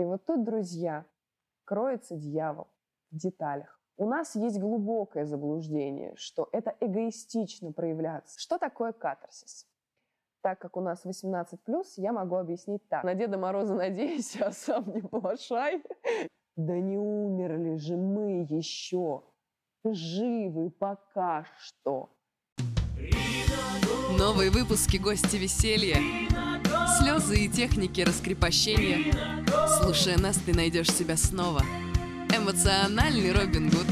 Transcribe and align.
И 0.00 0.04
вот 0.04 0.24
тут, 0.24 0.44
друзья, 0.44 1.04
кроется 1.66 2.16
дьявол 2.16 2.68
в 3.10 3.18
деталях. 3.18 3.78
У 3.98 4.06
нас 4.06 4.34
есть 4.34 4.58
глубокое 4.58 5.26
заблуждение, 5.26 6.14
что 6.16 6.48
это 6.52 6.74
эгоистично 6.80 7.70
проявляться. 7.72 8.40
Что 8.40 8.56
такое 8.56 8.92
катарсис? 8.92 9.66
Так 10.40 10.58
как 10.58 10.78
у 10.78 10.80
нас 10.80 11.04
18+, 11.04 11.58
я 11.98 12.12
могу 12.14 12.36
объяснить 12.36 12.88
так. 12.88 13.04
На 13.04 13.14
Деда 13.14 13.36
Мороза 13.36 13.74
надеюсь, 13.74 14.40
а 14.40 14.52
сам 14.52 14.90
не 14.90 15.02
плашай. 15.02 15.82
Да 16.56 16.78
не 16.78 16.96
умерли 16.96 17.76
же 17.76 17.98
мы 17.98 18.46
еще. 18.48 19.22
Живы 19.84 20.70
пока 20.70 21.44
что. 21.58 22.08
Новые 24.18 24.50
выпуски 24.50 24.96
«Гости 24.96 25.36
веселья». 25.36 26.29
Слезы 27.00 27.46
и 27.46 27.48
техники 27.48 28.02
раскрепощения. 28.02 29.14
Слушая 29.80 30.18
нас, 30.18 30.36
ты 30.36 30.54
найдешь 30.54 30.90
себя 30.90 31.16
снова. 31.16 31.62
Эмоциональный 32.28 33.32
Робин 33.32 33.70
Гуд. 33.70 33.86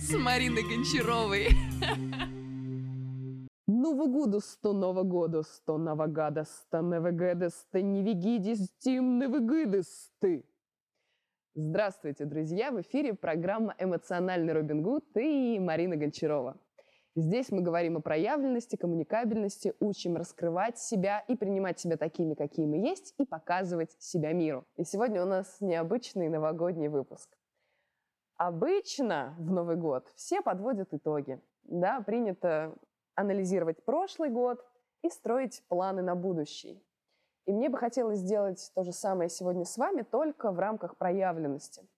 С 0.00 0.16
Мариной 0.16 0.62
Гончаровой. 0.62 1.48
Нового 3.66 4.06
года, 4.06 4.40
сто 4.40 4.72
Нового 4.72 5.02
года, 5.02 5.42
сто 5.42 5.76
Новогада, 5.76 6.44
сто 6.44 6.80
Новогадеста, 6.80 7.82
не 7.82 8.02
вегидис, 8.02 8.70
тим 8.78 9.20
ты. 10.18 10.46
Здравствуйте, 11.54 12.24
друзья! 12.24 12.70
В 12.70 12.80
эфире 12.80 13.12
программа 13.12 13.74
«Эмоциональный 13.78 14.54
Робин 14.54 14.82
Гуд» 14.82 15.04
и 15.14 15.58
Марина 15.58 15.96
Гончарова. 15.96 16.56
Здесь 17.18 17.50
мы 17.50 17.62
говорим 17.62 17.96
о 17.96 18.02
проявленности, 18.02 18.76
коммуникабельности, 18.76 19.74
учим 19.80 20.16
раскрывать 20.16 20.78
себя 20.78 21.20
и 21.20 21.34
принимать 21.34 21.80
себя 21.80 21.96
такими, 21.96 22.34
какие 22.34 22.66
мы 22.66 22.76
есть, 22.76 23.14
и 23.16 23.24
показывать 23.24 23.96
себя 23.98 24.34
миру. 24.34 24.66
И 24.76 24.84
сегодня 24.84 25.22
у 25.22 25.26
нас 25.26 25.62
необычный 25.62 26.28
новогодний 26.28 26.88
выпуск. 26.88 27.34
Обычно 28.36 29.34
в 29.38 29.50
Новый 29.50 29.76
год 29.76 30.12
все 30.14 30.42
подводят 30.42 30.92
итоги. 30.92 31.40
Да, 31.62 32.02
принято 32.02 32.76
анализировать 33.14 33.82
прошлый 33.82 34.28
год 34.28 34.62
и 35.00 35.08
строить 35.08 35.64
планы 35.68 36.02
на 36.02 36.14
будущий. 36.16 36.84
И 37.46 37.52
мне 37.52 37.70
бы 37.70 37.78
хотелось 37.78 38.18
сделать 38.18 38.70
то 38.74 38.84
же 38.84 38.92
самое 38.92 39.30
сегодня 39.30 39.64
с 39.64 39.78
вами, 39.78 40.02
только 40.02 40.52
в 40.52 40.58
рамках 40.58 40.98
проявленности. 40.98 41.88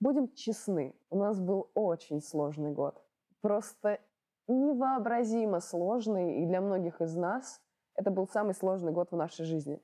Будем 0.00 0.32
честны, 0.32 0.94
у 1.10 1.18
нас 1.18 1.38
был 1.38 1.70
очень 1.74 2.22
сложный 2.22 2.70
год 2.70 2.98
просто 3.42 4.00
невообразимо 4.48 5.60
сложный, 5.60 6.42
и 6.42 6.46
для 6.46 6.60
многих 6.60 7.00
из 7.02 7.14
нас 7.14 7.60
это 7.94 8.10
был 8.10 8.26
самый 8.26 8.54
сложный 8.54 8.92
год 8.92 9.10
в 9.10 9.16
нашей 9.16 9.44
жизни. 9.44 9.82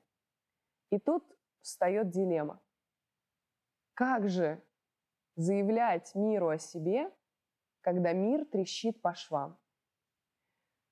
И 0.91 0.98
тут 0.98 1.25
встает 1.61 2.09
дилемма. 2.11 2.61
Как 3.95 4.29
же 4.29 4.62
заявлять 5.36 6.14
миру 6.14 6.48
о 6.48 6.59
себе, 6.59 7.12
когда 7.83 8.12
мир 8.12 8.47
трещит 8.47 9.03
по 9.03 9.14
швам? 9.14 9.59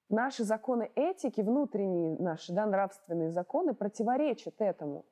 Наши 0.08 0.44
законы 0.44 0.90
этики, 0.94 1.40
внутренние 1.40 2.16
наши 2.18 2.52
да, 2.52 2.66
нравственные 2.66 3.30
законы 3.30 3.74
противоречат 3.74 4.60
этому. 4.60 5.04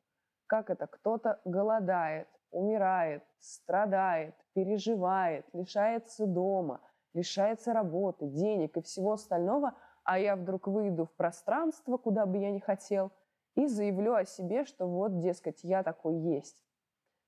Как 0.46 0.70
это? 0.70 0.86
Кто-то 0.86 1.40
голодает, 1.44 2.28
умирает, 2.50 3.24
страдает, 3.40 4.36
переживает, 4.54 5.46
лишается 5.52 6.26
дома– 6.26 6.80
лишается 7.14 7.72
работы, 7.72 8.26
денег 8.26 8.76
и 8.76 8.82
всего 8.82 9.12
остального, 9.12 9.74
а 10.02 10.18
я 10.18 10.36
вдруг 10.36 10.66
выйду 10.66 11.06
в 11.06 11.14
пространство, 11.14 11.96
куда 11.96 12.26
бы 12.26 12.38
я 12.38 12.50
ни 12.50 12.58
хотел, 12.58 13.12
и 13.54 13.66
заявлю 13.66 14.14
о 14.14 14.24
себе, 14.24 14.64
что 14.64 14.86
вот, 14.86 15.20
дескать, 15.20 15.62
я 15.62 15.82
такой 15.82 16.16
есть. 16.16 16.62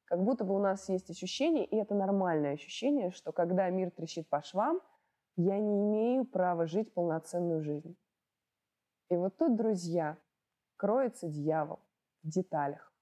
Как 0.04 0.22
будто 0.22 0.44
бы 0.44 0.54
у 0.54 0.58
нас 0.58 0.88
есть 0.88 1.10
ощущение, 1.10 1.64
и 1.64 1.76
это 1.76 1.94
нормальное 1.94 2.52
ощущение, 2.52 3.10
что 3.10 3.32
когда 3.32 3.68
мир 3.70 3.90
трещит 3.90 4.28
по 4.28 4.42
швам, 4.42 4.80
я 5.36 5.58
не 5.58 5.80
имею 5.82 6.24
права 6.24 6.66
жить 6.66 6.92
полноценную 6.92 7.62
жизнь. 7.62 7.96
И 9.08 9.16
вот 9.16 9.36
тут, 9.36 9.56
друзья, 9.56 10.18
кроется 10.76 11.28
дьявол 11.28 11.80
в 12.22 12.28
деталях. 12.28 12.92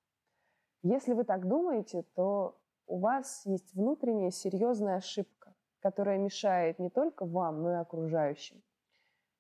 Если 0.82 1.14
вы 1.14 1.24
так 1.24 1.48
думаете, 1.48 2.02
то 2.14 2.58
у 2.86 2.98
вас 2.98 3.42
есть 3.46 3.74
внутренняя 3.74 4.30
серьезная 4.30 4.96
ошибка 4.96 5.43
которая 5.84 6.16
мешает 6.16 6.78
не 6.78 6.88
только 6.88 7.26
вам, 7.26 7.62
но 7.62 7.72
и 7.72 7.76
окружающим. 7.76 8.62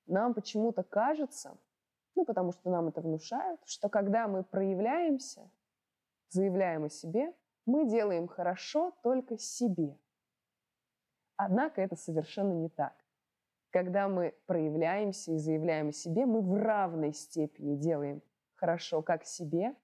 Нам 0.04 0.34
почему-то 0.34 0.82
кажется, 0.82 1.56
ну 2.14 2.26
потому 2.26 2.52
что 2.52 2.70
нам 2.70 2.88
это 2.88 3.00
внушают, 3.00 3.62
что 3.64 3.88
когда 3.88 4.28
мы 4.28 4.44
проявляемся, 4.44 5.50
заявляем 6.28 6.84
о 6.84 6.90
себе, 6.90 7.32
мы 7.64 7.88
делаем 7.88 8.28
хорошо 8.28 8.94
только 9.02 9.38
себе. 9.38 9.98
Однако 11.36 11.80
это 11.80 11.96
совершенно 11.96 12.52
не 12.52 12.68
так. 12.68 12.94
Когда 13.70 14.06
мы 14.06 14.34
проявляемся 14.44 15.32
и 15.32 15.38
заявляем 15.38 15.88
о 15.88 15.92
себе, 15.92 16.26
мы 16.26 16.42
в 16.42 16.54
равной 16.62 17.14
степени 17.14 17.76
делаем 17.76 18.20
хорошо 18.56 19.00
как 19.00 19.24
себе, 19.24 19.74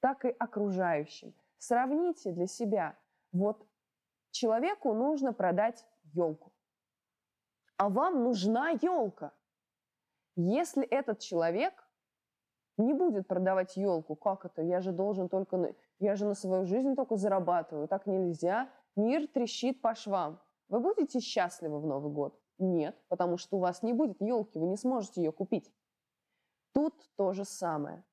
так 0.00 0.26
и 0.26 0.28
окружающим. 0.28 1.32
Сравните 1.56 2.30
для 2.32 2.46
себя. 2.46 2.94
Вот 3.32 3.66
человеку 4.32 4.92
нужно 4.92 5.32
продать 5.32 5.86
елку. 6.14 6.52
А 7.76 7.88
вам 7.88 8.22
нужна 8.22 8.70
елка. 8.70 9.32
Если 10.36 10.86
этот 10.86 11.18
человек 11.20 11.72
не 12.76 12.94
будет 12.94 13.28
продавать 13.28 13.76
елку, 13.76 14.16
как 14.16 14.44
это? 14.44 14.62
Я 14.62 14.80
же 14.80 14.92
должен 14.92 15.28
только, 15.28 15.56
на... 15.56 15.74
я 15.98 16.16
же 16.16 16.26
на 16.26 16.34
свою 16.34 16.64
жизнь 16.64 16.94
только 16.94 17.16
зарабатываю, 17.16 17.88
так 17.88 18.06
нельзя. 18.06 18.70
Мир 18.96 19.26
трещит 19.28 19.80
по 19.80 19.94
швам. 19.94 20.40
Вы 20.68 20.80
будете 20.80 21.20
счастливы 21.20 21.80
в 21.80 21.86
Новый 21.86 22.12
год? 22.12 22.40
Нет, 22.58 22.96
потому 23.08 23.36
что 23.36 23.56
у 23.56 23.60
вас 23.60 23.82
не 23.82 23.92
будет 23.92 24.20
елки, 24.20 24.58
вы 24.58 24.68
не 24.68 24.76
сможете 24.76 25.22
ее 25.22 25.32
купить. 25.32 25.72
Тут 26.72 26.94
то 27.16 27.32
же 27.32 27.44
самое. 27.44 28.04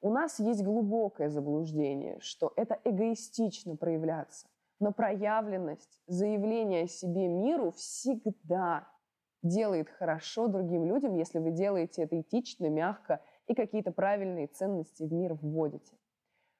У 0.00 0.10
нас 0.10 0.38
есть 0.38 0.62
глубокое 0.62 1.30
заблуждение, 1.30 2.18
что 2.20 2.52
это 2.56 2.78
эгоистично 2.84 3.76
проявляться. 3.76 4.46
Но 4.84 4.92
проявленность, 4.92 5.98
заявление 6.06 6.84
о 6.84 6.88
себе 6.88 7.26
миру 7.26 7.70
всегда 7.70 8.86
делает 9.42 9.88
хорошо 9.88 10.46
другим 10.46 10.84
людям, 10.84 11.14
если 11.14 11.38
вы 11.38 11.52
делаете 11.52 12.02
это 12.02 12.20
этично, 12.20 12.68
мягко 12.68 13.22
и 13.46 13.54
какие-то 13.54 13.92
правильные 13.92 14.46
ценности 14.46 15.04
в 15.04 15.10
мир 15.10 15.38
вводите. 15.40 15.96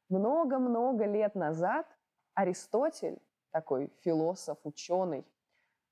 Много-много 0.09 1.05
лет 1.05 1.35
назад 1.35 1.87
Аристотель, 2.33 3.21
такой 3.51 3.93
философ, 4.01 4.57
ученый, 4.65 5.27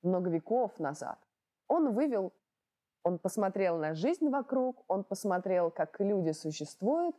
много 0.01 0.31
веков 0.31 0.79
назад, 0.79 1.19
он 1.67 1.93
вывел, 1.93 2.33
он 3.03 3.19
посмотрел 3.19 3.77
на 3.77 3.93
жизнь 3.93 4.27
вокруг, 4.29 4.83
он 4.87 5.03
посмотрел, 5.03 5.69
как 5.69 5.99
люди 5.99 6.31
существуют, 6.31 7.15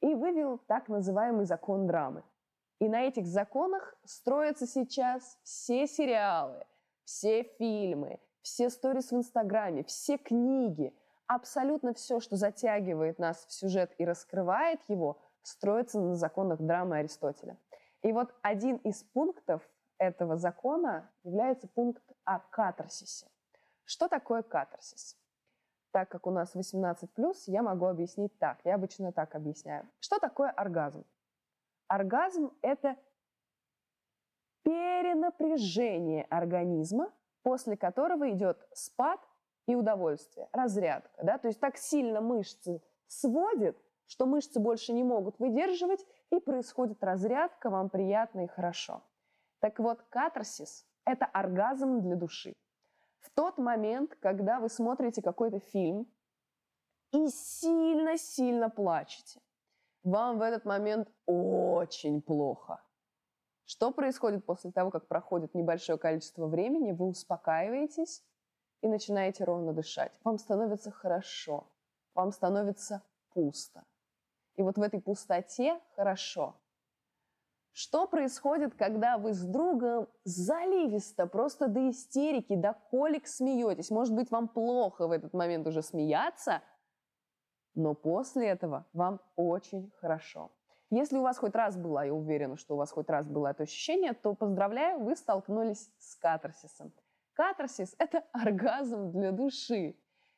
и 0.00 0.12
вывел 0.16 0.58
так 0.58 0.88
называемый 0.88 1.44
закон 1.44 1.86
драмы– 1.86 2.24
и 2.78 2.88
на 2.88 3.02
этих 3.02 3.26
законах 3.26 3.94
строятся 4.04 4.66
сейчас 4.66 5.38
все 5.42 5.86
сериалы, 5.86 6.66
все 7.04 7.44
фильмы, 7.58 8.20
все 8.42 8.70
сторис 8.70 9.10
в 9.10 9.16
Инстаграме, 9.16 9.84
все 9.84 10.18
книги. 10.18 10.94
Абсолютно 11.26 11.94
все, 11.94 12.20
что 12.20 12.36
затягивает 12.36 13.18
нас 13.18 13.46
в 13.46 13.52
сюжет 13.52 13.92
и 13.98 14.04
раскрывает 14.04 14.80
его, 14.88 15.20
строится 15.42 16.00
на 16.00 16.14
законах 16.14 16.60
драмы 16.60 16.98
Аристотеля. 16.98 17.58
И 18.02 18.12
вот 18.12 18.32
один 18.42 18.76
из 18.76 19.02
пунктов 19.02 19.68
этого 19.98 20.36
закона 20.36 21.10
является 21.24 21.66
пункт 21.66 22.04
о 22.24 22.38
катарсисе. 22.38 23.26
Что 23.84 24.08
такое 24.08 24.42
катарсис? 24.42 25.16
Так 25.92 26.10
как 26.10 26.26
у 26.26 26.30
нас 26.30 26.54
18+, 26.54 27.08
я 27.46 27.62
могу 27.62 27.86
объяснить 27.86 28.38
так. 28.38 28.58
Я 28.64 28.74
обычно 28.74 29.12
так 29.12 29.34
объясняю. 29.34 29.88
Что 29.98 30.18
такое 30.18 30.50
оргазм? 30.50 31.04
Оргазм– 31.88 32.52
это 32.62 32.96
перенапряжение 34.62 36.24
организма, 36.24 37.12
после 37.42 37.76
которого 37.76 38.30
идет 38.32 38.58
спад 38.72 39.20
и 39.66 39.74
удовольствие, 39.76 40.48
разрядка. 40.52 41.22
Да? 41.22 41.38
То 41.38 41.48
есть 41.48 41.60
так 41.60 41.76
сильно 41.76 42.20
мышцы 42.20 42.82
сводит, 43.06 43.80
что 44.06 44.26
мышцы 44.26 44.58
больше 44.58 44.92
не 44.92 45.04
могут 45.04 45.38
выдерживать, 45.38 46.04
и 46.30 46.40
происходит 46.40 47.02
разрядка, 47.04 47.70
вам 47.70 47.88
приятно 47.88 48.44
и 48.44 48.46
хорошо. 48.48 49.02
Так 49.60 49.78
вот, 49.78 50.02
катарсис– 50.08 50.84
это 51.04 51.24
оргазм 51.26 52.00
для 52.00 52.16
души. 52.16 52.52
В 53.20 53.30
тот 53.30 53.58
момент, 53.58 54.16
когда 54.20 54.60
вы 54.60 54.68
смотрите 54.68 55.22
какой-то 55.22 55.60
фильм 55.60 56.06
и 57.12 57.28
сильно-сильно 57.28 58.70
плачете, 58.70 59.40
вам 60.06 60.38
в 60.38 60.42
этот 60.42 60.64
момент 60.64 61.08
очень 61.26 62.22
плохо. 62.22 62.80
Что 63.64 63.90
происходит 63.90 64.46
после 64.46 64.70
того, 64.70 64.90
как 64.90 65.08
проходит 65.08 65.54
небольшое 65.54 65.98
количество 65.98 66.46
времени? 66.46 66.92
Вы 66.92 67.06
успокаиваетесь 67.06 68.22
и 68.80 68.88
начинаете 68.88 69.42
ровно 69.44 69.72
дышать. 69.72 70.12
Вам 70.22 70.38
становится 70.38 70.92
хорошо, 70.92 71.66
вам 72.14 72.30
становится 72.30 73.02
пусто. 73.34 73.84
И 74.54 74.62
вот 74.62 74.78
в 74.78 74.82
этой 74.82 75.00
пустоте 75.00 75.80
хорошо. 75.96 76.54
Что 77.72 78.06
происходит, 78.06 78.74
когда 78.74 79.18
вы 79.18 79.34
с 79.34 79.42
другом 79.42 80.08
заливисто, 80.24 81.26
просто 81.26 81.66
до 81.66 81.90
истерики, 81.90 82.54
до 82.54 82.74
колик 82.90 83.26
смеетесь? 83.26 83.90
Может 83.90 84.14
быть, 84.14 84.30
вам 84.30 84.48
плохо 84.48 85.08
в 85.08 85.10
этот 85.10 85.34
момент 85.34 85.66
уже 85.66 85.82
смеяться, 85.82 86.62
но 87.76 87.94
после 87.94 88.48
этого 88.48 88.86
вам 88.92 89.20
очень 89.36 89.92
хорошо. 90.00 90.50
Если 90.90 91.18
у 91.18 91.22
вас 91.22 91.38
хоть 91.38 91.54
раз 91.54 91.76
было, 91.76 92.04
я 92.04 92.14
уверена, 92.14 92.56
что 92.56 92.74
у 92.74 92.78
вас 92.78 92.90
хоть 92.90 93.10
раз 93.10 93.26
было 93.26 93.48
это 93.48 93.64
ощущение, 93.64 94.12
то 94.14 94.34
поздравляю, 94.34 95.00
вы 95.00 95.14
столкнулись 95.14 95.90
с 95.98 96.16
катарсисом. 96.16 96.92
Катарсис– 97.34 97.94
это 97.98 98.24
оргазм 98.32 99.10
для 99.12 99.30
души. 99.30 99.96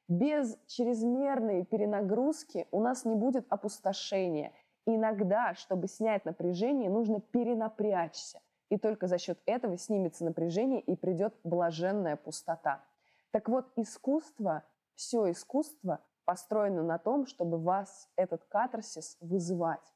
Без 0.09 0.59
чрезмерной 0.67 1.65
перенагрузки 1.65 2.67
у 2.73 2.81
нас 2.81 3.05
не 3.05 3.15
будет 3.15 3.47
опустошения. 3.51 4.53
Иногда, 4.87 5.55
чтобы 5.55 5.87
снять 5.87 6.25
напряжение, 6.25 6.91
нужно 6.91 7.21
перенапрячься. 7.21 8.41
И 8.71 8.79
только 8.79 9.07
за 9.07 9.19
счет 9.19 9.39
этого 9.47 9.77
снимется 9.77 10.25
напряжение 10.25 10.81
и 10.81 10.97
придет 10.97 11.35
блаженная 11.45 12.17
пустота. 12.17 12.83
Так 13.31 13.49
вот, 13.49 13.67
искусство, 13.77 14.65
все 14.95 15.31
искусство 15.31 16.01
построено 16.29 16.83
на 16.83 16.99
том, 16.99 17.25
чтобы 17.25 17.57
вас 17.57 18.07
этот 18.15 18.45
катарсис 18.45 19.17
вызывать. 19.23 19.95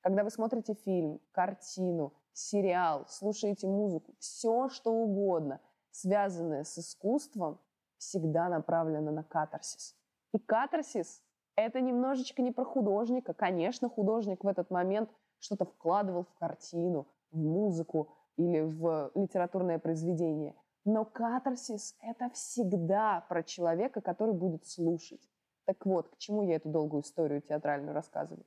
Когда 0.00 0.24
вы 0.24 0.30
смотрите 0.30 0.72
фильм, 0.72 1.20
картину, 1.32 2.14
сериал, 2.32 3.04
слушаете 3.10 3.66
музыку, 3.66 4.14
все 4.18 4.70
что 4.70 4.90
угодно, 4.90 5.60
связанное 5.90 6.64
с 6.64 6.78
искусством, 6.78 7.60
всегда 7.98 8.48
направлено 8.48 9.10
на 9.10 9.22
катарсис. 9.22 9.94
И 10.32 10.38
катарсис– 10.38 11.22
это 11.56 11.82
немножечко 11.82 12.40
не 12.40 12.52
про 12.52 12.64
художника. 12.64 13.34
Конечно, 13.34 13.90
художник 13.90 14.44
в 14.44 14.48
этот 14.48 14.70
момент 14.70 15.10
что-то 15.40 15.66
вкладывал 15.66 16.24
в 16.24 16.34
картину, 16.38 17.06
в 17.30 17.36
музыку 17.36 18.14
или 18.38 18.62
в 18.62 19.10
литературное 19.14 19.78
произведение. 19.78 20.54
Но 20.86 21.04
катарсис– 21.04 21.94
это 22.00 22.30
всегда 22.30 23.26
про 23.28 23.42
человека, 23.42 24.00
который 24.00 24.32
будет 24.32 24.66
слушать. 24.66 25.20
Так 25.66 25.84
вот, 25.84 26.08
к 26.08 26.16
чему 26.16 26.42
я 26.42 26.56
эту 26.56 26.70
долгую 26.70 27.02
историю 27.02 27.42
театральную 27.42 27.94
рассказываю? 27.94 28.46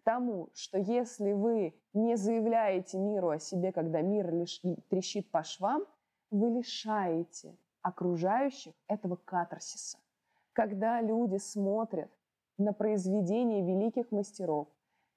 к 0.00 0.02
тому, 0.02 0.48
что 0.54 0.78
если 0.78 1.32
вы 1.32 1.74
не 1.92 2.16
заявляете 2.16 2.98
миру 2.98 3.28
о 3.28 3.38
себе, 3.38 3.70
когда 3.70 4.00
мир 4.00 4.32
лишь 4.32 4.60
трещит 4.88 5.30
по 5.30 5.42
швам, 5.44 5.84
вы 6.30 6.48
лишаете 6.48 7.54
окружающих 7.82 8.72
этого 8.88 9.16
катарсиса. 9.16 9.98
Когда 10.54 11.02
люди 11.02 11.36
смотрят 11.36 12.10
на 12.56 12.72
произведения 12.72 13.62
великих 13.62 14.10
мастеров, 14.10 14.68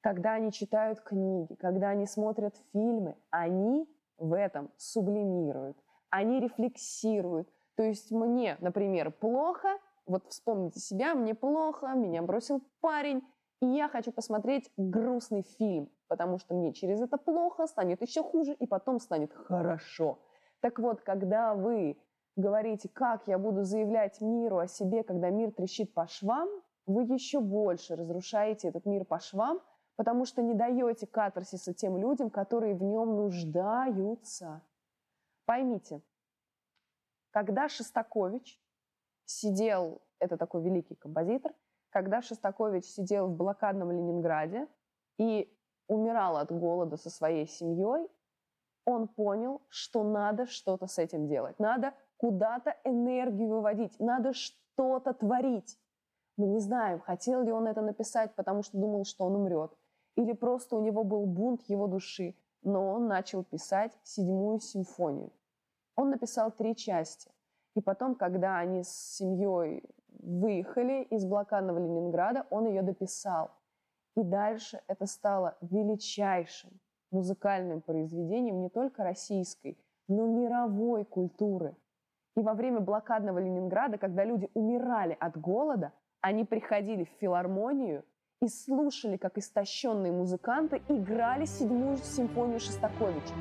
когда 0.01 0.34
они 0.34 0.51
читают 0.51 1.00
книги, 1.00 1.54
когда 1.56 1.90
они 1.90 2.06
смотрят 2.06 2.56
фильмы, 2.74 3.16
они 3.30 3.88
в 4.18 4.34
этом 4.34 4.69
сублимируют, 4.75 5.78
они 6.10 6.42
рефлексируют. 6.42 7.48
То 7.75 7.84
есть 7.84 8.12
мне, 8.12 8.57
например, 8.60 9.12
плохо, 9.12 9.80
вот 10.06 10.28
вспомните 10.30 10.80
себя, 10.80 11.16
мне 11.16 11.36
плохо, 11.36 11.88
меня 11.94 12.22
бросил 12.22 12.62
парень, 12.82 13.22
и 13.62 13.66
я 13.68 13.88
хочу 13.88 14.12
посмотреть 14.12 14.72
грустный 14.78 15.44
фильм, 15.44 15.90
потому 16.08 16.38
что 16.38 16.54
мне 16.54 16.74
через 16.74 17.02
это 17.02 17.18
плохо, 17.18 17.68
станет 17.68 18.02
еще 18.02 18.24
хуже, 18.24 18.54
и 18.54 18.68
потом 18.68 19.00
станет 19.00 19.34
хорошо. 19.34 20.20
Так 20.60 20.80
вот, 20.80 21.02
когда 21.02 21.56
вы 21.56 21.98
говорите, 22.36 22.90
как 22.90 23.28
я 23.28 23.38
буду 23.38 23.64
заявлять 23.64 24.22
миру 24.22 24.58
о 24.58 24.68
себе, 24.68 25.04
когда 25.04 25.30
мир 25.30 25.52
трещит 25.52 25.94
по 25.94 26.08
швам, 26.08 26.50
вы 26.86 27.04
еще 27.04 27.40
больше 27.40 27.96
разрушаете 27.96 28.68
этот 28.68 28.86
мир 28.86 29.06
по 29.06 29.20
швам, 29.20 29.62
потому 29.96 30.26
что 30.26 30.42
не 30.42 30.54
даете 30.54 31.08
катарсиса 31.08 31.74
тем 31.74 31.98
людям, 31.98 32.30
которые 32.30 32.76
в 32.76 32.84
нем 32.84 33.16
нуждаются. 33.16 34.62
Поймите, 35.46 36.02
когда 37.32 37.70
Шостакович 37.70 38.60
сидел, 39.25 40.02
это 40.20 40.38
такой 40.38 40.64
великий 40.64 40.96
композитор, 40.96 41.54
когда 41.90 42.22
Шостакович 42.22 42.86
сидел 42.86 43.28
в 43.28 43.36
блокадном 43.36 43.92
Ленинграде 43.92 44.68
и 45.18 45.56
умирал 45.88 46.38
от 46.38 46.52
голода 46.52 46.98
со 46.98 47.10
своей 47.10 47.48
семьей, 47.48 48.10
он 48.86 49.08
понял, 49.08 49.62
что 49.70 50.04
надо 50.04 50.46
что-то 50.46 50.88
с 50.88 50.98
этим 50.98 51.28
делать. 51.28 51.60
Надо 51.60 51.94
куда-то 52.18 52.75
энергию 52.84 53.50
выводить, 53.50 54.00
надо 54.00 54.34
что-то 54.34 55.14
творить. 55.14 55.78
Мы 56.36 56.48
не 56.48 56.60
знаем, 56.60 57.00
хотел 57.00 57.44
ли 57.44 57.52
он 57.52 57.68
это 57.68 57.81
написать, 57.81 58.34
потому 58.36 58.64
что 58.64 58.78
думал, 58.78 59.06
что 59.06 59.26
он 59.26 59.36
умрет, 59.36 59.72
или 60.16 60.34
просто 60.34 60.76
у 60.76 60.81
него 60.81 61.04
был 61.04 61.26
бунт 61.26 61.62
его 61.64 61.88
души, 61.88 62.36
но 62.64 62.94
он 62.94 63.08
начал 63.08 63.44
писать 63.44 63.98
седьмую 64.04 64.60
симфонию. 64.60 65.31
Он 65.96 66.10
написал 66.10 66.52
три 66.52 66.76
части. 66.76 67.31
И 67.75 67.81
потом, 67.81 68.16
когда 68.16 68.58
они 68.58 68.84
с 68.84 69.18
семьей 69.18 69.84
выехали 70.20 71.04
из 71.04 71.25
блокадного 71.25 71.80
Ленинграда, 71.80 72.46
он 72.50 72.68
ее 72.68 72.81
дописал. 72.81 73.52
И 74.16 74.24
дальше 74.24 74.81
это 74.88 75.08
стало 75.08 75.58
величайшим 75.62 76.70
музыкальным 77.12 77.81
произведением 77.81 78.62
не 78.62 78.70
только 78.70 79.04
российской, 79.04 79.78
но 80.08 80.28
мировой 80.28 81.06
культуры. 81.06 81.75
И 82.36 82.42
во 82.42 82.54
время 82.54 82.80
блокадного 82.80 83.40
Ленинграда, 83.40 83.98
когда 83.98 84.24
люди 84.24 84.50
умирали 84.54 85.16
от 85.19 85.40
голода, 85.40 85.94
они 86.22 86.46
приходили 86.46 87.06
в 87.06 87.19
филармонию 87.19 88.04
и 88.42 88.48
слушали, 88.48 89.18
как 89.18 89.38
истощенные 89.38 90.12
музыканты 90.12 90.81
играли 90.90 91.46
седьмую 91.46 91.98
симфонию 91.98 92.60
Шостаковича. 92.60 93.34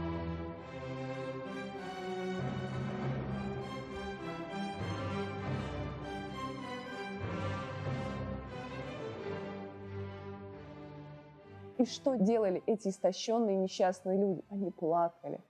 И 11.83 11.85
что 11.85 12.15
делали 12.15 12.63
эти 12.67 12.91
истощенные 12.91 13.57
несчастные 13.57 14.17
люди? 14.17 14.45
Они 14.51 14.71
плакали. 14.71 15.41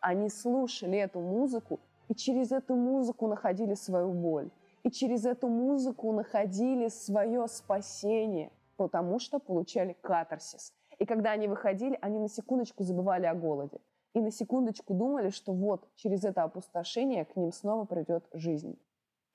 Они 0.00 0.28
слушали 0.28 0.98
эту 0.98 1.20
музыку 1.20 1.78
и 2.08 2.14
через 2.16 2.50
эту 2.50 2.74
музыку 2.74 3.28
находили 3.28 3.74
свою 3.74 4.12
боль. 4.12 4.50
И 4.82 4.90
через 4.90 5.24
эту 5.24 5.46
музыку 5.46 6.10
находили 6.10 6.88
свое 6.88 7.46
спасение, 7.46 8.50
потому 8.76 9.20
что 9.20 9.38
получали 9.38 9.96
катарсис. 10.00 10.72
И 10.98 11.06
когда 11.06 11.30
они 11.30 11.46
выходили, 11.46 11.96
они 12.02 12.18
на 12.18 12.28
секундочку 12.28 12.82
забывали 12.82 13.26
о 13.26 13.36
голоде. 13.36 13.78
И 14.12 14.20
на 14.20 14.32
секундочку 14.32 14.92
думали, 14.92 15.28
что 15.28 15.52
вот 15.52 15.88
через 15.94 16.24
это 16.24 16.42
опустошение 16.42 17.24
к 17.24 17.36
ним 17.36 17.52
снова 17.52 17.84
придет 17.84 18.24
жизнь. 18.32 18.76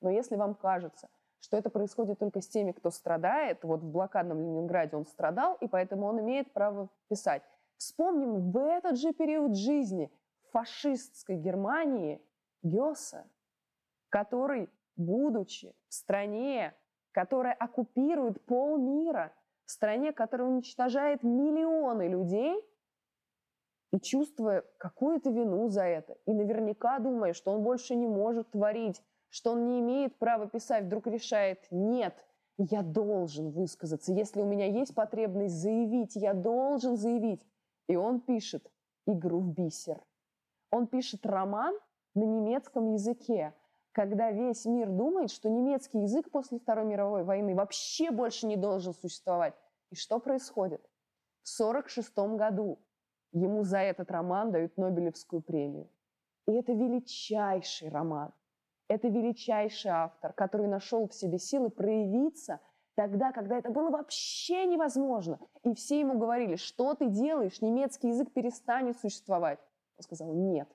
Но 0.02 0.10
если 0.10 0.36
вам 0.36 0.54
кажется, 0.54 1.08
что 1.42 1.56
это 1.56 1.70
происходит 1.70 2.20
только 2.20 2.40
с 2.40 2.48
теми, 2.48 2.72
кто 2.72 2.90
страдает. 2.90 3.64
Вот 3.64 3.80
в 3.80 3.90
блокадном 3.90 4.40
Ленинграде 4.40 4.96
он 4.96 5.06
страдал, 5.06 5.56
и 5.60 5.66
поэтому 5.66 6.06
он 6.06 6.20
имеет 6.20 6.52
право 6.52 6.88
писать. 7.08 7.42
Вспомним 7.76 8.52
в 8.52 8.56
этот 8.56 8.96
же 8.96 9.12
период 9.12 9.56
жизни 9.56 10.10
фашистской 10.52 11.36
Германии 11.36 12.22
Гёса, 12.62 13.26
который, 14.08 14.70
будучи 14.96 15.74
в 15.88 15.94
стране, 15.94 16.74
которая 17.10 17.54
оккупирует 17.54 18.44
полмира, 18.46 19.32
в 19.64 19.70
стране, 19.72 20.12
которая 20.12 20.48
уничтожает 20.48 21.24
миллионы 21.24 22.08
людей, 22.08 22.64
и 23.92 24.00
чувствуя 24.00 24.64
какую-то 24.78 25.30
вину 25.30 25.68
за 25.68 25.84
это, 25.84 26.16
и 26.24 26.32
наверняка 26.32 26.98
думая, 27.00 27.32
что 27.32 27.52
он 27.52 27.62
больше 27.62 27.94
не 27.94 28.06
может 28.06 28.50
творить 28.52 29.02
что 29.32 29.52
он 29.52 29.66
не 29.66 29.80
имеет 29.80 30.18
права 30.18 30.46
писать, 30.46 30.84
вдруг 30.84 31.06
решает, 31.06 31.66
нет, 31.70 32.14
я 32.58 32.82
должен 32.82 33.50
высказаться. 33.50 34.12
Если 34.12 34.42
у 34.42 34.44
меня 34.44 34.66
есть 34.66 34.94
потребность 34.94 35.54
заявить, 35.54 36.14
я 36.16 36.34
должен 36.34 36.96
заявить. 36.96 37.40
И 37.88 37.96
он 37.96 38.20
пишет 38.20 38.70
«Игру 39.06 39.40
в 39.40 39.48
бисер». 39.48 40.04
Он 40.70 40.86
пишет 40.86 41.24
роман 41.24 41.74
на 42.14 42.24
немецком 42.24 42.92
языке, 42.92 43.54
когда 43.92 44.30
весь 44.30 44.66
мир 44.66 44.90
думает, 44.90 45.30
что 45.30 45.48
немецкий 45.48 46.00
язык 46.00 46.30
после 46.30 46.58
Второй 46.58 46.84
мировой 46.84 47.24
войны 47.24 47.54
вообще 47.54 48.10
больше 48.10 48.46
не 48.46 48.56
должен 48.56 48.92
существовать. 48.92 49.54
И 49.90 49.94
что 49.94 50.20
происходит? 50.20 50.82
В 51.42 51.60
1946 51.60 52.36
году 52.36 52.78
ему 53.32 53.64
за 53.64 53.78
этот 53.78 54.10
роман 54.10 54.52
дают 54.52 54.76
Нобелевскую 54.76 55.40
премию. 55.40 55.88
И 56.46 56.52
это 56.52 56.72
величайший 56.72 57.88
роман. 57.88 58.34
Это 58.92 59.08
величайший 59.08 59.90
автор, 59.90 60.34
который 60.34 60.66
нашел 60.66 61.08
в 61.08 61.14
себе 61.14 61.38
силы 61.38 61.70
проявиться 61.70 62.60
тогда, 62.94 63.32
когда 63.32 63.56
это 63.56 63.70
было 63.70 63.88
вообще 63.88 64.66
невозможно. 64.66 65.38
И 65.64 65.72
все 65.72 66.00
ему 66.00 66.18
говорили, 66.18 66.56
что 66.56 66.92
ты 66.92 67.08
делаешь, 67.08 67.62
немецкий 67.62 68.08
язык 68.08 68.30
перестанет 68.34 68.98
существовать. 68.98 69.58
Он 69.96 70.02
сказал, 70.02 70.34
нет, 70.34 70.68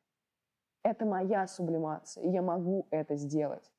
это 0.81 1.05
моя 1.05 1.45
сублимация, 1.45 2.27
я 2.27 2.41
могу 2.41 2.87
это 2.89 3.15
сделать. 3.17 3.71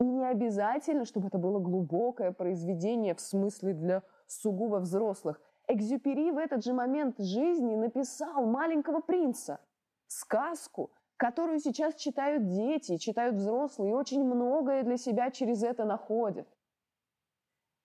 И 0.00 0.04
не 0.04 0.24
обязательно, 0.24 1.04
чтобы 1.04 1.26
это 1.26 1.36
было 1.36 1.58
глубокое 1.58 2.32
произведение 2.32 3.14
в 3.14 3.20
смысле 3.20 3.74
для 3.74 4.02
сугубо 4.26 4.76
взрослых. 4.76 5.42
Экзюпери 5.68 6.30
в 6.30 6.38
этот 6.38 6.64
же 6.64 6.72
момент 6.72 7.18
жизни 7.18 7.76
написал 7.76 8.46
«Маленького 8.46 9.02
принца», 9.02 9.60
сказку, 10.06 10.90
которую 11.24 11.58
сейчас 11.58 11.94
читают 11.94 12.50
дети, 12.50 12.98
читают 12.98 13.36
взрослые, 13.36 13.92
и 13.92 13.94
очень 13.94 14.22
многое 14.22 14.82
для 14.82 14.98
себя 14.98 15.30
через 15.30 15.62
это 15.62 15.86
находят. 15.86 16.46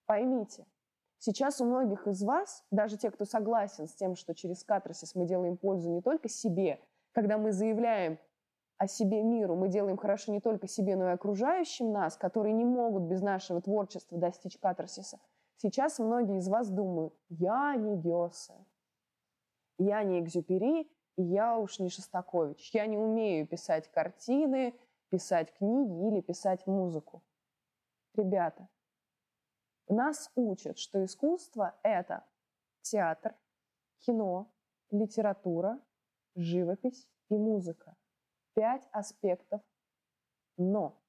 Поймите, 0.08 0.66
сейчас 1.20 1.62
у 1.62 1.66
многих 1.66 2.06
из 2.06 2.22
вас, 2.22 2.66
даже 2.70 2.98
те, 2.98 3.10
кто 3.10 3.24
согласен 3.24 3.88
с 3.88 3.96
тем, 3.96 4.18
что 4.18 4.36
через 4.36 4.66
катарсис 4.66 5.16
мы 5.16 5.26
делаем 5.26 5.56
пользу 5.56 5.90
не 5.90 6.02
только 6.02 6.28
себе, 6.28 6.82
когда 7.14 7.38
мы 7.38 7.54
заявляем 7.54 8.20
о 8.78 8.88
себе 8.88 9.24
миру, 9.24 9.56
мы 9.56 9.70
делаем 9.70 9.96
хорошо 9.96 10.34
не 10.34 10.42
только 10.42 10.68
себе, 10.68 10.98
но 10.98 11.08
и 11.08 11.14
окружающим 11.14 11.94
нас, 11.94 12.18
которые 12.18 12.52
не 12.52 12.66
могут 12.66 13.04
без 13.04 13.22
нашего 13.22 13.62
творчества 13.62 14.18
достичь 14.18 14.58
катарсиса. 14.58 15.18
Сейчас 15.56 15.98
многие 16.00 16.40
из 16.40 16.50
вас 16.50 16.70
думают, 16.70 17.14
я 17.30 17.74
не 17.78 17.96
Гёсе, 17.96 18.56
я 19.78 20.04
не 20.04 20.20
Экзюпери, 20.20 20.92
я 21.22 21.58
уж 21.58 21.80
не 21.80 21.90
Шостакович. 21.90 22.74
Я 22.74 22.86
не 22.88 22.98
умею 22.98 23.48
писать 23.48 23.90
картины, 23.92 24.74
писать 25.10 25.54
книги 25.54 26.08
или 26.08 26.22
писать 26.22 26.66
музыку. 26.68 27.24
Ребята, 28.16 28.70
нас 29.88 30.32
учат, 30.36 30.78
что 30.78 31.04
искусство— 31.04 31.76
это 31.84 32.24
театр, 32.82 33.36
кино, 34.00 34.52
литература, 34.92 35.80
живопись 36.36 37.08
и 37.30 37.38
музыка. 37.38 37.96
Пять 38.54 38.88
аспектов. 38.92 39.62
Но 40.58 41.02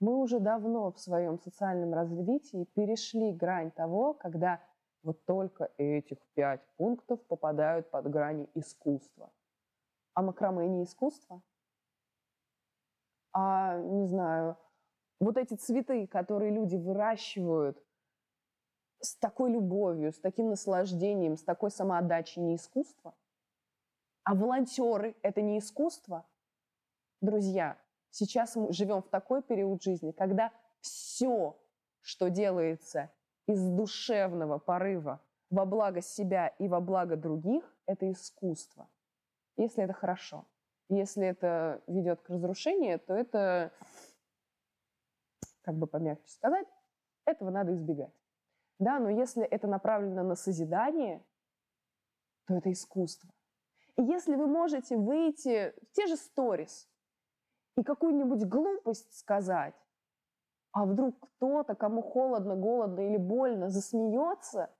мы 0.00 0.16
уже 0.16 0.40
давно 0.40 0.90
в 0.90 0.98
своем 0.98 1.38
социальном 1.38 1.94
развитии 1.94 2.64
перешли 2.74 3.32
грань 3.32 3.70
того, 3.70 4.14
когда 4.14 4.60
вот 5.02 5.24
только 5.24 5.70
этих 5.76 6.18
пять 6.34 6.64
пунктов 6.76 7.20
попадают 7.26 7.90
под 7.90 8.10
грани 8.10 8.48
искусства. 8.54 9.30
А 10.14 10.22
макраме 10.22 10.68
не 10.68 10.84
искусство? 10.84 11.42
А, 13.32 13.78
не 13.78 14.06
знаю, 14.06 14.56
вот 15.20 15.36
эти 15.36 15.54
цветы, 15.54 16.06
которые 16.06 16.50
люди 16.50 16.76
выращивают 16.76 17.82
с 19.00 19.16
такой 19.16 19.50
любовью, 19.52 20.12
с 20.12 20.18
таким 20.18 20.50
наслаждением, 20.50 21.36
с 21.36 21.42
такой 21.42 21.70
самоотдачей, 21.70 22.42
не 22.42 22.56
искусство? 22.56 23.14
А 24.24 24.34
волонтеры– 24.34 25.16
это 25.22 25.40
не 25.40 25.58
искусство? 25.58 26.26
Друзья, 27.20 27.78
сейчас 28.10 28.54
мы 28.54 28.72
живем 28.72 29.02
в 29.02 29.08
такой 29.08 29.42
период 29.42 29.82
жизни, 29.82 30.12
когда 30.12 30.52
все, 30.80 31.58
что 32.00 32.28
делается 32.28 33.10
из 33.46 33.62
душевного 33.68 34.58
порыва 34.58 35.20
во 35.50 35.66
благо 35.66 36.00
себя 36.00 36.48
и 36.48 36.68
во 36.68 36.80
благо 36.80 37.16
других– 37.16 37.64
это 37.86 38.10
искусство. 38.10 38.88
Если 39.56 39.84
это 39.84 39.92
хорошо. 39.92 40.46
Если 40.88 41.26
это 41.26 41.82
ведет 41.86 42.20
к 42.22 42.30
разрушению, 42.30 42.98
то 43.00 43.14
это, 43.14 43.72
как 45.62 45.76
бы 45.76 45.86
помягче 45.86 46.30
сказать, 46.30 46.66
этого 47.24 47.50
надо 47.50 47.74
избегать. 47.74 48.12
Да, 48.78 48.98
но 48.98 49.10
если 49.10 49.44
это 49.44 49.68
направлено 49.68 50.22
на 50.22 50.34
созидание, 50.34 51.24
то 52.46 52.54
это 52.54 52.72
искусство. 52.72 53.30
И 53.96 54.02
если 54.02 54.34
вы 54.34 54.46
можете 54.46 54.96
выйти 54.96 55.72
в 55.82 55.92
те 55.92 56.06
же 56.06 56.16
сторис 56.16 56.88
и 57.76 57.82
какую-нибудь 57.82 58.44
глупость 58.44 59.16
сказать, 59.16 59.74
а 60.72 60.86
вдруг 60.86 61.14
кто-то, 61.20 61.74
кому 61.74 62.02
холодно, 62.02 62.56
голодно 62.56 63.00
или 63.00 63.18
больно, 63.18 63.68
засмеется, 63.68 64.70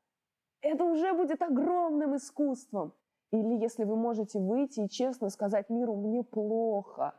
это 0.62 0.84
уже 0.84 1.12
будет 1.12 1.42
огромным 1.42 2.16
искусством. 2.16 2.94
Или 3.30 3.54
если 3.60 3.84
вы 3.84 3.96
можете 3.96 4.38
выйти 4.38 4.80
и 4.80 4.88
честно 4.88 5.30
сказать 5.30 5.70
миру, 5.70 5.94
мне 5.96 6.22
плохо, 6.22 7.14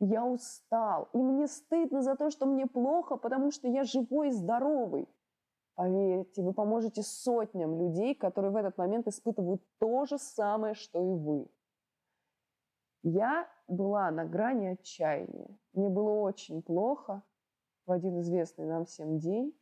я 0.00 0.24
устал, 0.24 1.08
и 1.12 1.18
мне 1.18 1.46
стыдно 1.46 2.02
за 2.02 2.16
то, 2.16 2.30
что 2.30 2.46
мне 2.46 2.66
плохо, 2.66 3.16
потому 3.16 3.50
что 3.50 3.68
я 3.68 3.84
живой 3.84 4.28
и 4.28 4.32
здоровый. 4.32 5.08
Поверьте, 5.74 6.42
вы 6.42 6.52
поможете 6.52 7.02
сотням 7.02 7.78
людей, 7.78 8.14
которые 8.14 8.52
в 8.52 8.56
этот 8.56 8.78
момент 8.78 9.08
испытывают 9.08 9.62
то 9.78 10.04
же 10.04 10.18
самое, 10.18 10.74
что 10.74 11.00
и 11.00 11.14
вы. 11.14 11.48
Я 13.02 13.48
была 13.66 14.10
на 14.10 14.24
грани 14.24 14.66
отчаяния. 14.66 15.58
Мне 15.72 15.88
было 15.88 16.10
очень 16.10 16.62
плохо, 16.62 17.22
в 17.86 17.92
один 17.92 18.20
известный 18.20 18.66
нам 18.66 18.84
всем 18.86 19.18
день. 19.18 19.56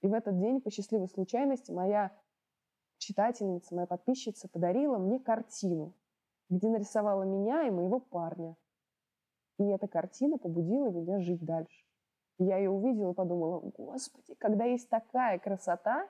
И 0.00 0.08
в 0.08 0.14
этот 0.14 0.38
день, 0.38 0.60
по 0.60 0.70
счастливой 0.70 1.08
случайности, 1.08 1.70
моя 1.70 2.12
читательница, 2.98 3.74
моя 3.74 3.86
подписчица 3.86 4.48
подарила 4.48 4.98
мне 4.98 5.20
картину, 5.20 5.94
где 6.48 6.68
нарисовала 6.68 7.22
меня 7.22 7.66
и 7.66 7.70
моего 7.70 8.00
парня. 8.00 8.56
И 9.58 9.64
эта 9.64 9.86
картина 9.86 10.38
побудила 10.38 10.90
меня 10.90 11.20
жить 11.20 11.44
дальше. 11.44 11.84
Я 12.38 12.56
ее 12.56 12.70
увидела 12.70 13.12
и 13.12 13.14
подумала, 13.14 13.60
господи, 13.76 14.34
когда 14.34 14.64
есть 14.64 14.88
такая 14.88 15.38
красота, 15.38 16.08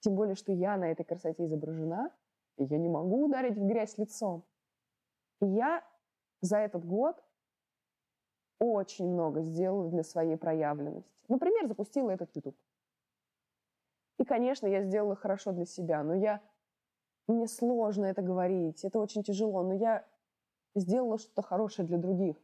тем 0.00 0.16
более, 0.16 0.34
что 0.34 0.52
я 0.52 0.76
на 0.76 0.90
этой 0.90 1.04
красоте 1.04 1.44
изображена, 1.44 2.12
я 2.56 2.78
не 2.78 2.88
могу 2.88 3.26
ударить 3.26 3.56
в 3.56 3.66
грязь 3.66 3.96
лицом. 3.98 4.44
И 5.40 5.46
я 5.46 5.84
за 6.40 6.58
этот 6.58 6.84
год 6.84 7.22
очень 8.58 9.06
много 9.06 9.42
сделала 9.42 9.90
для 9.90 10.02
своей 10.02 10.36
проявленности. 10.36 11.10
Например, 11.28 11.66
запустила 11.66 12.10
этот 12.10 12.34
YouTube. 12.34 12.56
И, 14.18 14.24
конечно, 14.24 14.66
я 14.66 14.82
сделала 14.82 15.16
хорошо 15.16 15.52
для 15.52 15.64
себя, 15.64 16.02
но 16.02 16.14
я... 16.14 16.40
Мне 17.26 17.48
сложно 17.48 18.04
это 18.04 18.20
говорить, 18.20 18.84
это 18.84 18.98
очень 18.98 19.22
тяжело, 19.22 19.62
но 19.62 19.72
я 19.72 20.06
сделала 20.74 21.18
что-то 21.18 21.40
хорошее 21.40 21.88
для 21.88 21.96
других. 21.96 22.36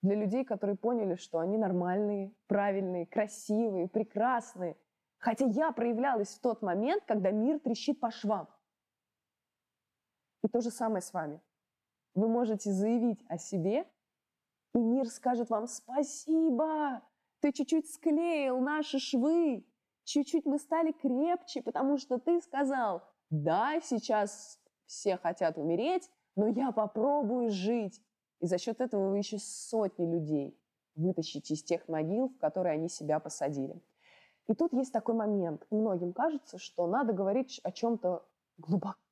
Для 0.00 0.14
людей, 0.14 0.44
которые 0.44 0.76
поняли, 0.76 1.16
что 1.16 1.40
они 1.40 1.58
нормальные, 1.58 2.32
правильные, 2.46 3.06
красивые, 3.06 3.88
прекрасные. 3.88 4.78
Хотя 5.18 5.44
я 5.46 5.72
проявлялась 5.72 6.34
в 6.34 6.40
тот 6.40 6.62
момент, 6.62 7.04
когда 7.04 7.30
мир 7.30 7.58
трещит 7.58 8.00
по 8.00 8.10
швам. 8.10 8.48
И 10.42 10.48
то 10.48 10.60
же 10.60 10.70
самое 10.70 11.02
с 11.02 11.12
вами. 11.12 11.40
Вы 12.14 12.28
можете 12.28 12.70
заявить 12.70 13.22
о 13.28 13.36
себе 13.36 13.86
и 14.74 14.78
мир 14.78 15.06
скажет 15.06 15.50
вам 15.50 15.66
спасибо, 15.66 17.02
ты 17.40 17.52
чуть-чуть 17.52 17.90
склеил 17.90 18.60
наши 18.60 18.98
швы, 18.98 19.66
чуть-чуть 20.04 20.46
мы 20.46 20.58
стали 20.58 20.92
крепче, 20.92 21.62
потому 21.62 21.98
что 21.98 22.18
ты 22.18 22.40
сказал, 22.40 23.02
да, 23.30 23.80
сейчас 23.80 24.58
все 24.86 25.16
хотят 25.16 25.58
умереть, 25.58 26.10
но 26.36 26.48
я 26.48 26.72
попробую 26.72 27.50
жить. 27.50 28.02
И 28.40 28.46
за 28.46 28.58
счет 28.58 28.80
этого 28.80 29.10
вы 29.10 29.18
еще 29.18 29.38
сотни 29.38 30.06
людей 30.06 30.58
вытащите 30.94 31.54
из 31.54 31.62
тех 31.62 31.86
могил, 31.88 32.28
в 32.28 32.38
которые 32.38 32.74
они 32.74 32.88
себя 32.88 33.20
посадили. 33.20 33.80
И 34.48 34.54
тут 34.54 34.72
есть 34.72 34.92
такой 34.92 35.14
момент. 35.14 35.66
Многим 35.70 36.12
кажется, 36.12 36.58
что 36.58 36.86
надо 36.86 37.12
говорить 37.12 37.60
о 37.62 37.70
чем-то 37.70 38.24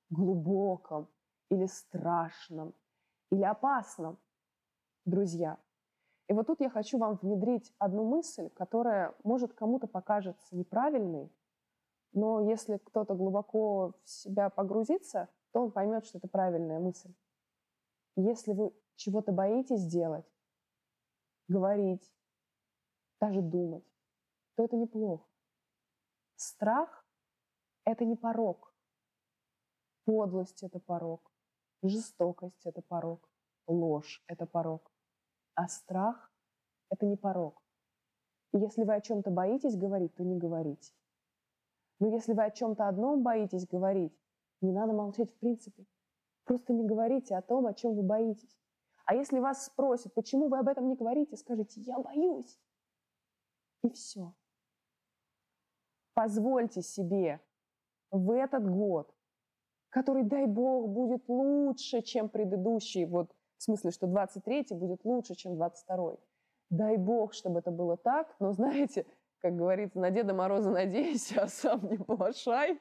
глубоком 0.08 1.08
или 1.50 1.66
страшном, 1.66 2.74
или 3.30 3.42
опасном 3.42 4.18
друзья. 5.06 5.58
И 6.28 6.32
вот 6.32 6.48
тут 6.48 6.60
я 6.60 6.68
хочу 6.68 6.98
вам 6.98 7.16
внедрить 7.22 7.72
одну 7.78 8.04
мысль, 8.04 8.50
которая, 8.50 9.14
может, 9.22 9.54
кому-то 9.54 9.86
покажется 9.86 10.56
неправильной, 10.56 11.32
но 12.12 12.40
если 12.40 12.78
кто-то 12.78 13.14
глубоко 13.14 13.94
в 14.02 14.08
себя 14.08 14.50
погрузится, 14.50 15.28
то 15.52 15.62
он 15.62 15.70
поймет, 15.70 16.04
что 16.04 16.18
это 16.18 16.28
правильная 16.28 16.80
мысль. 16.80 17.14
Если 18.16 18.52
вы 18.52 18.72
чего-то 18.96 19.32
боитесь 19.32 19.86
делать, 19.86 20.26
говорить, 21.48 22.12
даже 23.20 23.40
думать, 23.40 23.84
то 24.56 24.64
это 24.64 24.76
неплохо. 24.76 25.28
Страх— 26.34 27.06
это 27.84 28.04
не 28.04 28.16
порог. 28.16 28.74
Подлость— 30.04 30.62
это 30.64 30.80
порог. 30.80 31.30
Жестокость— 31.82 32.60
это 32.66 32.82
порог. 32.82 33.30
Ложь— 33.66 34.24
это 34.26 34.46
порог. 34.46 34.90
А 35.56 35.68
страх— 35.68 36.30
это 36.90 37.06
не 37.06 37.16
порог. 37.16 37.62
И 38.52 38.58
если 38.58 38.84
вы 38.84 38.94
о 38.94 39.00
чем-то 39.00 39.30
боитесь 39.30 39.74
говорить, 39.74 40.14
то 40.14 40.22
не 40.22 40.36
говорите. 40.36 40.92
Но 41.98 42.08
если 42.08 42.34
вы 42.34 42.44
о 42.44 42.50
чем-то 42.50 42.86
одном 42.86 43.22
боитесь 43.22 43.66
говорить, 43.66 44.12
не 44.60 44.70
надо 44.70 44.92
молчать 44.92 45.30
в 45.30 45.38
принципе. 45.38 45.86
Просто 46.44 46.74
не 46.74 46.86
говорите 46.86 47.34
о 47.34 47.42
том, 47.42 47.66
о 47.66 47.72
чем 47.72 47.94
вы 47.94 48.02
боитесь. 48.02 48.54
А 49.06 49.14
если 49.14 49.38
вас 49.38 49.64
спросят, 49.64 50.12
почему 50.12 50.48
вы 50.48 50.58
об 50.58 50.68
этом 50.68 50.88
не 50.88 50.94
говорите, 50.94 51.36
скажите, 51.36 51.80
я 51.80 51.98
боюсь. 51.98 52.60
И 53.82 53.90
все. 53.90 54.34
Позвольте 56.12 56.82
себе 56.82 57.40
в 58.10 58.30
этот 58.30 58.68
год, 58.68 59.14
который, 59.88 60.22
дай 60.22 60.46
бог, 60.46 60.90
будет 60.90 61.26
лучше, 61.28 62.02
чем 62.02 62.28
предыдущий, 62.28 63.06
вот 63.06 63.34
в 63.58 63.62
смысле, 63.62 63.90
что 63.90 64.06
23-й 64.06 64.74
будет 64.74 65.04
лучше, 65.04 65.34
чем 65.34 65.54
22-й. 65.54 66.18
Дай 66.70 66.96
бог, 66.96 67.32
чтобы 67.34 67.60
это 67.60 67.70
было 67.70 67.96
так, 67.96 68.34
но 68.40 68.52
знаете, 68.52 69.06
как 69.38 69.56
говорится, 69.56 70.00
на 70.00 70.10
Деда 70.10 70.34
Мороза 70.34 70.70
надейся, 70.70 71.42
а 71.42 71.48
сам 71.48 71.88
не 71.88 71.98
плашай. 71.98 72.78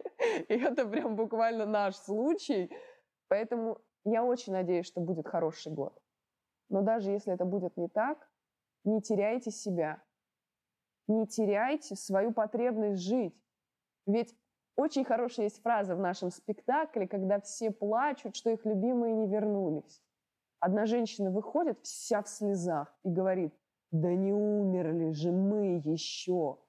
И 0.47 0.53
это 0.53 0.87
прям 0.87 1.15
буквально 1.15 1.65
наш 1.65 1.95
случай. 1.95 2.71
Поэтому 3.27 3.79
я 4.03 4.23
очень 4.23 4.53
надеюсь, 4.53 4.87
что 4.87 5.01
будет 5.01 5.27
хороший 5.27 5.71
год. 5.71 5.97
Но 6.69 6.81
даже 6.81 7.11
если 7.11 7.33
это 7.33 7.45
будет 7.45 7.77
не 7.77 7.87
так, 7.87 8.29
не 8.83 9.01
теряйте 9.01 9.51
себя. 9.51 10.01
Не 11.07 11.27
теряйте 11.27 11.95
свою 11.95 12.31
потребность 12.31 13.01
жить. 13.01 13.39
Ведь 14.07 14.35
очень 14.75 15.05
хорошая 15.05 15.45
есть 15.45 15.61
фраза 15.61 15.95
в 15.95 15.99
нашем 15.99 16.31
спектакле, 16.31 17.07
когда 17.07 17.39
все 17.39 17.71
плачут, 17.71 18.35
что 18.35 18.49
их 18.49 18.65
любимые 18.65 19.13
не 19.13 19.27
вернулись. 19.27 20.01
Одна 20.59 20.85
женщина 20.85 21.31
выходит 21.31 21.79
вся 21.83 22.21
в 22.21 22.29
слезах 22.29 22.93
и 23.03 23.09
говорит, 23.09 23.53
да 23.91 24.13
не 24.13 24.33
умерли 24.33 25.11
же 25.11 25.31
мы 25.31 25.81
еще, 25.83 26.59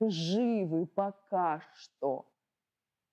живы 0.00 0.86
пока 0.86 1.62
что. 1.74 2.26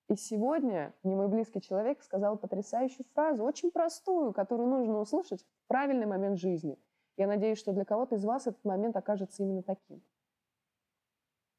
И 0.08 0.16
сегодня 0.16 0.94
мне 1.02 1.16
мой 1.16 1.28
близкий 1.28 1.60
человек 1.60 2.02
сказал 2.02 2.36
потрясающую 2.36 3.06
фразу, 3.14 3.42
очень 3.42 3.70
простую, 3.70 4.32
которую 4.32 4.68
нужно 4.68 5.00
услышать 5.00 5.42
в 5.42 5.66
правильный 5.68 6.06
момент 6.06 6.38
жизни. 6.38 6.78
Я 7.16 7.26
надеюсь, 7.26 7.58
что 7.58 7.72
для 7.72 7.84
кого-то 7.84 8.16
из 8.16 8.24
вас 8.24 8.46
этот 8.46 8.64
момент 8.64 8.96
окажется 8.96 9.42
именно 9.42 9.62
таким. 9.62 10.02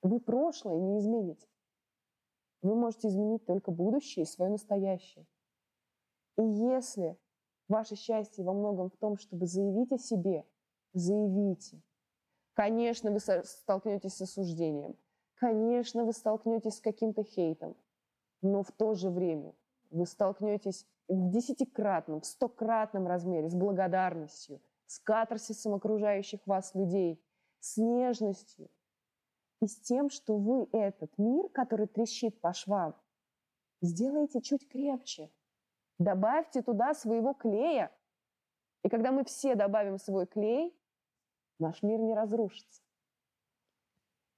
Вы 0.04 0.20
прошлое 0.20 0.80
не 0.80 1.00
измените. 1.00 1.48
Вы 2.62 2.76
можете 2.76 3.08
изменить 3.08 3.46
только 3.46 3.72
будущее 3.72 4.24
и 4.24 4.28
свое 4.28 4.52
настоящее. 4.52 5.26
И 6.38 6.44
если 6.44 7.18
ваше 7.68 7.96
счастье 7.96 8.44
во 8.44 8.54
многом 8.54 8.90
в 8.90 8.98
том, 8.98 9.18
чтобы 9.18 9.46
заявить 9.46 9.92
о 9.92 9.98
себе, 9.98 10.46
заявите. 10.94 11.82
Конечно, 12.54 13.12
вы 13.12 13.20
столкнетесь 13.20 14.14
с 14.14 14.22
осуждением. 14.22 14.96
Конечно, 15.36 16.06
вы 16.06 16.14
столкнетесь 16.14 16.78
с 16.78 16.82
каким-то 16.82 17.24
хейтом. 17.24 17.76
Но 18.42 18.64
в 18.64 18.72
то 18.72 18.94
же 18.94 19.10
время 19.10 19.54
вы 19.90 20.06
столкнетесь 20.06 20.88
в 21.08 21.30
десятикратном, 21.32 22.22
в 22.22 22.26
стократном 22.26 23.08
размере 23.08 23.50
с 23.50 23.56
благодарностью, 23.56 24.62
с 24.86 25.00
катарсисом 25.00 25.74
окружающих 25.74 26.46
вас 26.48 26.74
людей, 26.74 27.22
с 27.60 27.78
нежностью, 27.78 28.70
и 29.62 29.68
с 29.68 29.80
тем, 29.80 30.10
что 30.10 30.38
вы 30.38 30.68
этот 30.72 31.18
мир, 31.18 31.50
который 31.50 31.88
трещит 31.88 32.40
по 32.40 32.54
швам, 32.54 32.96
сделаете 33.82 34.42
чуть 34.42 34.68
крепче. 34.68 35.32
Добавьте 35.98 36.62
туда 36.62 36.94
своего 36.94 37.34
клея. 37.34 37.92
И 38.84 38.90
когда 38.90 39.12
мы 39.12 39.24
все 39.24 39.56
добавим 39.56 39.98
свой 39.98 40.28
клей, 40.28 40.78
наш 41.60 41.82
мир 41.82 42.00
не 42.00 42.14
разрушится. 42.14 42.82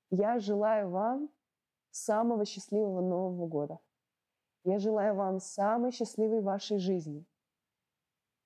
Я 0.10 0.40
желаю 0.40 0.90
вам 0.90 1.30
самого 1.92 2.46
счастливого 2.46 3.02
Нового 3.02 3.48
года. 3.48 3.80
Я 4.64 4.80
желаю 4.80 5.16
вам 5.16 5.40
самой 5.40 5.92
счастливой 5.92 6.42
вашей 6.42 6.78
жизни. 6.78 7.26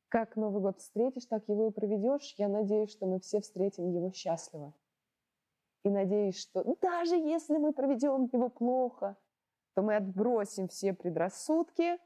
Как 0.08 0.36
Новый 0.36 0.62
год 0.62 0.80
встретишь, 0.80 1.26
так 1.26 1.48
его 1.48 1.68
и 1.68 1.72
проведешь. 1.72 2.34
Я 2.38 2.48
надеюсь, 2.48 2.92
что 2.92 3.06
мы 3.06 3.20
все 3.20 3.42
встретим 3.42 3.90
его 3.92 4.12
счастливо. 4.12 4.74
И 5.84 5.90
надеюсь, 5.90 6.38
что 6.38 6.64
даже 6.82 7.16
если 7.16 7.58
мы 7.58 7.74
проведем 7.74 8.30
его 8.32 8.50
плохо, 8.50 9.18
то 9.74 9.82
мы 9.82 9.96
отбросим 9.96 10.68
все 10.68 10.94
предрассудки. 10.94 11.98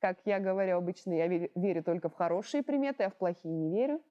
Как 0.00 0.20
я 0.24 0.38
говорю 0.38 0.78
обычно, 0.78 1.12
я 1.12 1.26
верю 1.26 1.82
только 1.82 2.08
в 2.08 2.14
хорошие 2.14 2.62
приметы, 2.62 3.04
а 3.04 3.10
в 3.10 3.16
плохие 3.16 3.54
не 3.54 3.70
верю. 3.70 4.02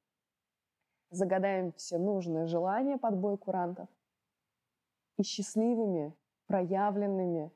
Загадаем 1.10 1.72
все 1.74 1.98
нужные 1.98 2.48
желания 2.48 2.98
под 2.98 3.18
бой 3.18 3.38
курантов. 3.38 3.88
И 5.18 5.24
счастливыми, 5.24 6.14
проявленными, 6.48 7.52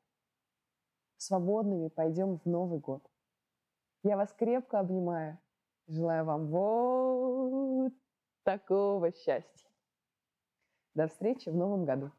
свободными 1.17 1.89
пойдем 1.89 2.39
в 2.39 2.45
Новый 2.45 2.79
год. 2.79 3.05
Я 4.03 4.15
вас 4.15 4.33
крепко 4.33 4.79
обнимаю. 4.79 5.37
Желаю 5.87 6.25
вам 6.25 6.47
вот 6.47 7.93
такого 8.43 9.11
счастья. 9.11 9.69
До 10.93 11.07
встречи 11.07 11.49
в 11.49 11.55
новом 11.55 11.83
году. 11.85 12.11